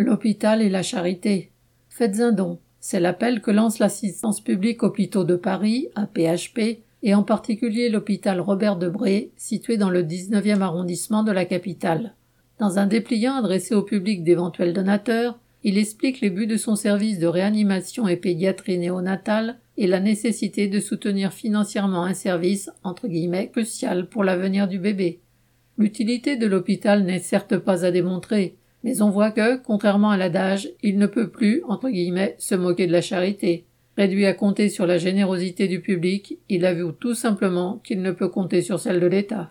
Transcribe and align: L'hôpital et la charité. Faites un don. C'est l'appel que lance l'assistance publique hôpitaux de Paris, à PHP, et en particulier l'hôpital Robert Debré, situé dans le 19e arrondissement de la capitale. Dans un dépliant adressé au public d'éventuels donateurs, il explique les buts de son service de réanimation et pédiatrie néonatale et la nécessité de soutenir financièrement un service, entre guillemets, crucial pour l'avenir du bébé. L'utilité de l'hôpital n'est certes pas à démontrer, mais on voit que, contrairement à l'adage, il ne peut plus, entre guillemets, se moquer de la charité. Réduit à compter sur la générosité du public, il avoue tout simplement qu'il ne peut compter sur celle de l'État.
L'hôpital 0.00 0.62
et 0.62 0.70
la 0.70 0.82
charité. 0.82 1.50
Faites 1.90 2.20
un 2.20 2.32
don. 2.32 2.58
C'est 2.80 3.00
l'appel 3.00 3.42
que 3.42 3.50
lance 3.50 3.78
l'assistance 3.78 4.40
publique 4.40 4.82
hôpitaux 4.82 5.24
de 5.24 5.36
Paris, 5.36 5.88
à 5.94 6.06
PHP, 6.06 6.80
et 7.02 7.14
en 7.14 7.22
particulier 7.22 7.90
l'hôpital 7.90 8.40
Robert 8.40 8.76
Debré, 8.76 9.30
situé 9.36 9.76
dans 9.76 9.90
le 9.90 10.02
19e 10.02 10.62
arrondissement 10.62 11.22
de 11.22 11.32
la 11.32 11.44
capitale. 11.44 12.14
Dans 12.58 12.78
un 12.78 12.86
dépliant 12.86 13.34
adressé 13.34 13.74
au 13.74 13.82
public 13.82 14.24
d'éventuels 14.24 14.72
donateurs, 14.72 15.38
il 15.64 15.76
explique 15.76 16.22
les 16.22 16.30
buts 16.30 16.46
de 16.46 16.56
son 16.56 16.76
service 16.76 17.18
de 17.18 17.26
réanimation 17.26 18.08
et 18.08 18.16
pédiatrie 18.16 18.78
néonatale 18.78 19.58
et 19.76 19.86
la 19.86 20.00
nécessité 20.00 20.66
de 20.66 20.80
soutenir 20.80 21.34
financièrement 21.34 22.04
un 22.04 22.14
service, 22.14 22.70
entre 22.84 23.06
guillemets, 23.06 23.50
crucial 23.50 24.08
pour 24.08 24.24
l'avenir 24.24 24.66
du 24.66 24.78
bébé. 24.78 25.20
L'utilité 25.76 26.36
de 26.36 26.46
l'hôpital 26.46 27.04
n'est 27.04 27.18
certes 27.18 27.58
pas 27.58 27.84
à 27.84 27.90
démontrer, 27.90 28.56
mais 28.84 29.02
on 29.02 29.10
voit 29.10 29.30
que, 29.30 29.56
contrairement 29.56 30.10
à 30.10 30.16
l'adage, 30.16 30.68
il 30.82 30.98
ne 30.98 31.06
peut 31.06 31.30
plus, 31.30 31.62
entre 31.68 31.88
guillemets, 31.88 32.34
se 32.38 32.54
moquer 32.54 32.86
de 32.86 32.92
la 32.92 33.00
charité. 33.00 33.64
Réduit 33.96 34.26
à 34.26 34.34
compter 34.34 34.68
sur 34.68 34.86
la 34.86 34.98
générosité 34.98 35.68
du 35.68 35.80
public, 35.80 36.38
il 36.48 36.64
avoue 36.66 36.92
tout 36.92 37.14
simplement 37.14 37.80
qu'il 37.84 38.02
ne 38.02 38.12
peut 38.12 38.28
compter 38.28 38.62
sur 38.62 38.78
celle 38.78 39.00
de 39.00 39.06
l'État. 39.06 39.48